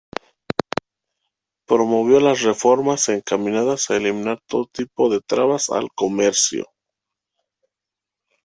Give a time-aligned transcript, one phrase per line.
[1.67, 6.65] Promovió las reformas encaminadas a eliminar todo tipo de trabas al comercio.